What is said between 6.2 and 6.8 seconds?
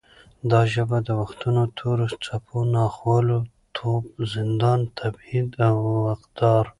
دار